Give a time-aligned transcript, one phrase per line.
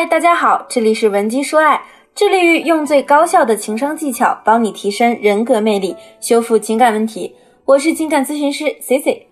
[0.00, 1.78] 嗨，大家好，这里是文姬说爱，
[2.14, 7.36] 致力于用最高效的情商技巧帮你提升人格魅力，修复情感问题。
[7.66, 9.26] 我是情感咨询师 C C。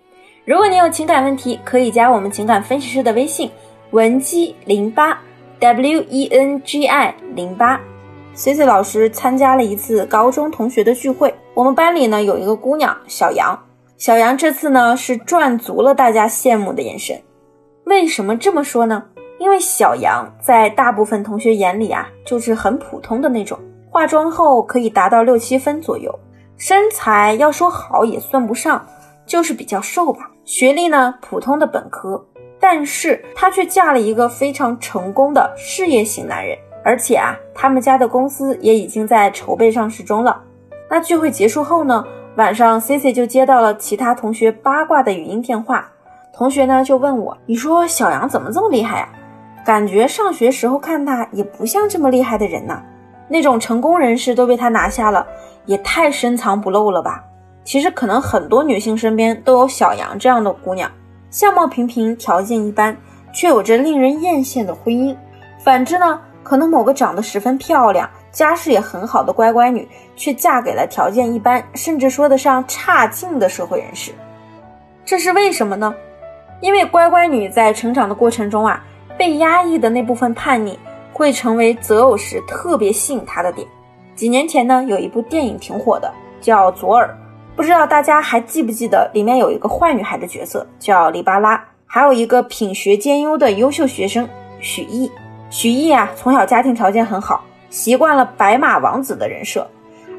[0.45, 3.49] 如果你有情感问题，可以加我们情感分析师的微信
[3.89, 5.19] 文姬零八
[5.57, 7.81] W E N G I 零八。
[8.35, 13.59] C C 老师参加了一次高中同学的聚会，我们班里呢有一个姑娘小杨，
[13.97, 17.19] 小杨这次呢是赚足了大家羡慕的眼神。
[17.85, 19.05] 为什么这么说呢？
[19.39, 23.57] 因为小杨在大部分同学眼里啊，就是很普通的那种，
[23.89, 26.13] 化妆后可以达到六七分左右，
[26.57, 28.85] 身材要说好也算不上，
[29.25, 30.29] 就是比较瘦吧。
[30.43, 32.21] 学历呢，普通的本科，
[32.59, 40.41] 但是她却嫁了一个非常成功的事业型男人，而且啊，他们家的公司也已经在筹备上市中了。
[40.89, 42.03] 那聚会结束后呢，
[42.35, 45.89] 晚上 C C 就接到了其他同学八卦的语音电话，
[46.33, 49.09] 同学呢就问我，你说小杨怎么这么厉害呀？
[49.69, 52.81] 感觉上学时候看他也不像这么厉害的人呐，
[53.27, 55.23] 那种成功人士都被他拿下了，
[55.67, 57.23] 也太深藏不露了吧？
[57.63, 60.89] 其实可能很多女性身边都有小杨这样的姑娘，
[61.29, 62.97] 相貌平平，条件一般，
[63.31, 65.15] 却有着令人艳羡的婚姻。
[65.63, 74.11] 反之呢，可能某个长得十分漂亮、家世也很好的乖乖女，却嫁给了条件一般，甚至说得上差劲的社会人士。
[75.05, 75.93] 这是为什么呢？
[76.59, 78.83] 因为乖乖女在成长的过程中啊。
[79.19, 80.79] 被压抑的那部分叛逆，
[81.11, 83.67] 会成为择偶时特别吸引他的点。
[84.15, 87.05] 几年前呢，有一部电影挺火的，叫《左耳》，
[87.53, 89.11] 不知道大家还记不记得？
[89.13, 94.25] 里面有一个坏女孩的角色叫黎巴拉，还有一个品学兼优的优秀学生
[94.61, 95.11] 许艺。
[95.49, 99.69] 许艺啊，从小家庭条件很好，习惯了白马王子的人设。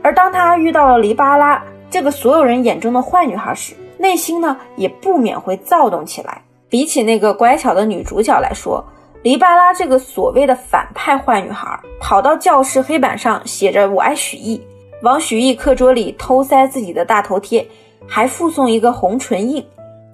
[0.03, 6.43] 而当他遇到了黎巴拉这个所有人眼中的坏女孩时，内心呢也不免会躁动起来。
[6.69, 8.85] 比起那个乖巧的女主角来说，
[9.23, 14.59] 黎巴拉这个所谓的反派坏女孩，跑到教室黑板上写着“我爱许艺”，
[15.05, 17.67] 往许艺课桌里偷塞自己的大头贴，
[18.09, 19.63] 还附送一个红唇印。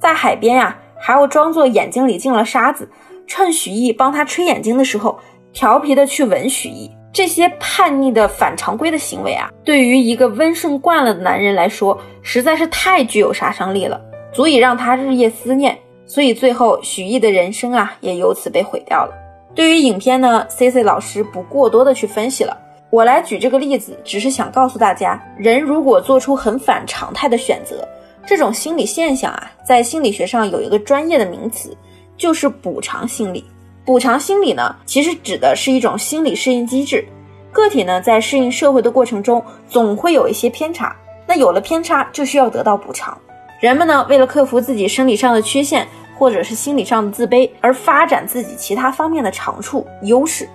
[0.00, 2.90] 在海边呀，还要装作眼睛里进了沙子，
[3.28, 5.16] 趁许艺帮他吹眼睛的时候，
[5.52, 6.90] 调皮的去吻许艺。
[7.12, 14.00] 这些叛逆的反常规的行为啊，对于一个温顺惯了的男人来说，实在是太具有杀伤力了，
[14.32, 15.78] 足以让他日夜思念。
[16.06, 19.12] 所以最后，许艺的人生啊，也由此被毁掉了。
[19.54, 22.56] 对于影片呢，C C 老师不过多的去分析了。
[22.90, 27.86] 我来举这个例子，只是想告诉大家，人如果做出很反常态的选择，
[28.24, 31.76] 这种心理现象啊，在心理学上有一个专业的名词，
[32.16, 33.44] 就是补偿心理。
[33.84, 37.04] 补偿心理呢，其实指的是一种心理适应机制。
[37.50, 40.94] 个体呢，在适应社会的过程中，总会有一些偏差，
[41.26, 43.16] 那有了偏差，就需要得到补偿。
[43.60, 45.86] 人们呢，为了克服自己生理上的缺陷，
[46.18, 50.48] 或者是心理上的自卑，而发展自己其他方面的长处、优势，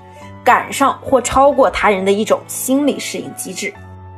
[0.44, 3.74] 赶上或超过他人的一种心理适应机制。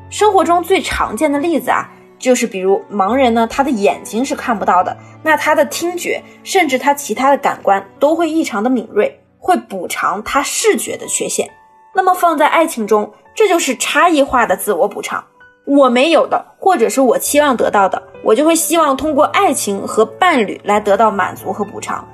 [0.09, 1.89] 生活中最常见的例子啊，
[2.19, 11.49] 就是比如盲人呢，他的眼睛是看不到的，那他的听觉，甚至他其他的感官都会异常的敏锐，会补偿他视觉的缺陷。
[11.95, 15.23] 那么放在爱情中，这就是差异化的自我补偿。
[15.65, 22.05] 我没有的，或者是我期望得到的，我就会希望通过爱情和伴侣来得到满足和补偿，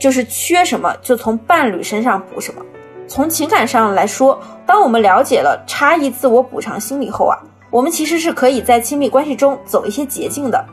[0.00, 2.60] 就是缺什么就从伴侣身上补什么。
[3.06, 7.38] 从情感上来说，当我们了解了差异自我补偿心理后啊，
[7.70, 10.64] 我们其实是可以在亲密关系中走一些捷径的。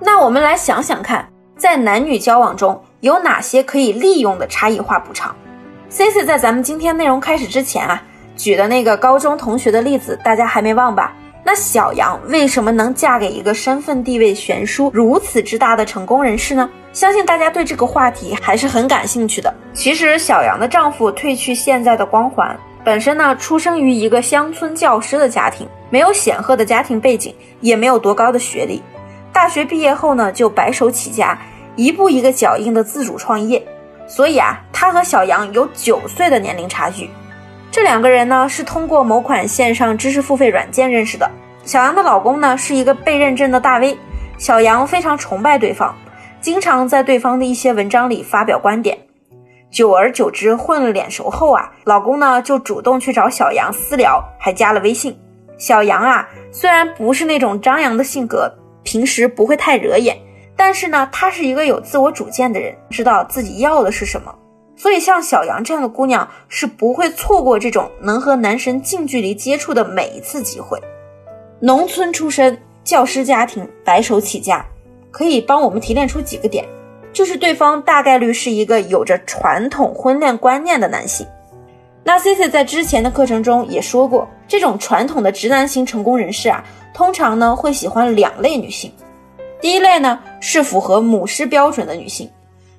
[0.00, 5.34] 那我们来想想看，在男女交往中有哪些可以利用的差异化补偿
[5.90, 8.02] ？Cici 在咱们今天内容开始之前啊，
[8.36, 11.14] 举的那个高中同学的例子，大家还没忘吧？
[11.46, 16.68] 那小杨为什么能嫁给一个身份地位悬殊如此之大的成功人士呢？
[16.92, 19.54] 相信大家对这个话题还是很感兴趣的。
[19.72, 28.82] 其实小杨的丈夫褪去现在的光环，本身呢出生于一个乡村教师的家庭，没有显赫的家庭背景，也没有多高的学历。
[29.32, 31.38] 大学毕业后呢就白手起家，
[31.76, 33.64] 一步一个脚印的自主创业。
[34.08, 37.08] 所以啊，他和小杨有九岁的年龄差距。
[37.70, 41.30] 这两个人呢是通过某款线上知识付费软件认识的。
[41.66, 43.98] 小杨的老公呢是一个被认证的大 V，
[44.38, 45.92] 小杨非常崇拜对方，
[46.40, 48.96] 经常在对方的一些文章里发表观点。
[49.68, 55.18] 久而久之，混了脸熟后啊，老公呢就主动去找小杨私聊，还加了微信。
[55.58, 58.48] 小杨啊，虽然不是那种张扬的性格，
[58.84, 60.16] 平时不会太惹眼，
[60.54, 64.32] 但是呢，他是一个有自我主见的人，知道自己要的是什么。
[64.76, 70.80] 所以，像小杨这样的姑娘是不会错过这种能和男神近距离接触的每一次机会。
[71.60, 74.64] 农村出身，教师家庭，白手起家，
[75.10, 76.64] 可以帮我们提炼出几个点，
[77.14, 81.26] 就是对方大概率是一个有着传统婚恋观念的男性，
[82.04, 86.62] 那 C C 在之前的课程中也说过，这种传统的直男型成功人士啊，
[86.92, 88.92] 通常呢会喜欢两类女性。
[89.58, 92.30] 第一类呢是符合母狮标准的女性，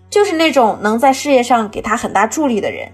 [0.08, 2.88] 就是那种能在事业上给他很大助力的人，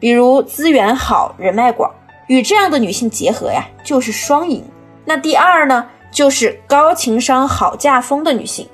[0.00, 1.94] 比如资源好、人脉广，
[2.26, 4.64] 与这样的女性结合呀，就是双赢。
[5.08, 8.68] 那第二呢，就是高情商、好嫁风的女性。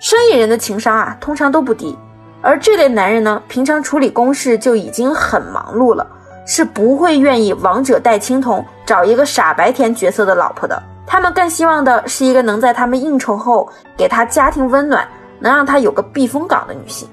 [0.00, 1.94] 生意人的情商啊，通常都不低，
[2.40, 6.06] 而这类男人呢，平常处理公事就已经很忙碌了。
[6.46, 10.82] 是不会愿意王者带青铜，找一个傻白甜角色的老婆的。
[11.06, 15.06] 他们更希望的是一个能在他们应酬后给他家庭温暖，
[15.38, 17.06] 能让他有个避风港的女性。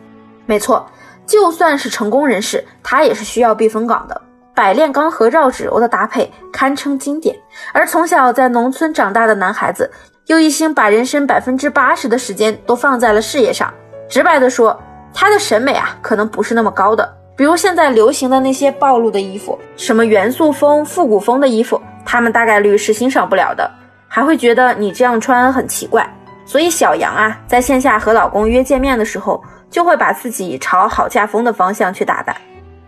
[0.45, 0.87] 没错，
[1.27, 4.21] 就算是成功人士，他也是需要避风港的。
[4.55, 7.35] 百炼钢和绕指柔的搭配堪称经典。
[7.73, 9.91] 而从小在农村长大的男孩子，
[10.27, 13.71] 又一心把人生百分之八十的时间都放在了事业上。
[14.09, 14.79] 直白的说，
[15.13, 17.17] 他的审美啊，可能不是那么高的。
[17.37, 23.69] 比如现在流行的那些暴露的衣服，什么元素风、复古风的衣服，他们大概率是欣赏不了的，
[24.07, 26.09] 还会觉得你这样穿很奇怪。
[26.45, 32.33] 所以小杨啊，在线下和老公约见面的时候，就会把自己朝好嫁风的方向去打扮。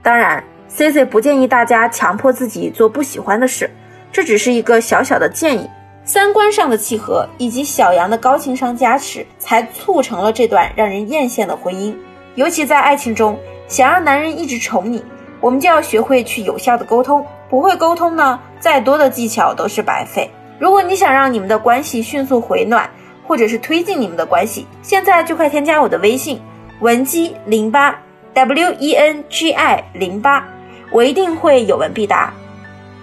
[0.02, 3.70] 当然，C C 不建议大家强迫自己做不喜欢的事，
[4.12, 5.70] 这只是一个小小的建议。
[6.04, 11.96] 三观上的契合以及小杨的高情商加持，才促成了这段让人艳羡的婚姻。
[12.36, 13.38] 尤其在爱情中。
[13.68, 15.04] 想让男人一直宠你，
[15.42, 17.22] 我们就要学会去有效的沟通。
[17.50, 20.32] 不会沟通呢，再多的技巧都是白费。
[20.58, 22.90] 如果你想让你们的关系迅速回暖，
[23.28, 26.40] 或者是推进你们的关系，现在就快添加我的微信
[26.80, 27.94] 文姬零八
[28.34, 30.48] W E N G I 零八，
[30.92, 32.34] 我一定会有问必答。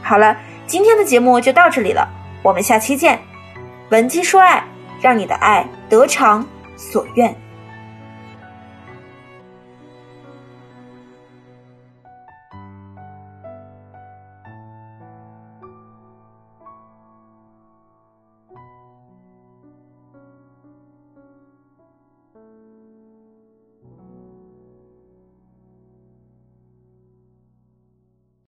[0.02, 0.36] 好了，
[0.66, 2.08] 今天的节目就到这里了，
[2.42, 3.18] 我们下期见。
[3.90, 4.64] 闻鸡说爱，
[5.00, 6.46] 让你的爱得偿
[6.76, 7.34] 所愿。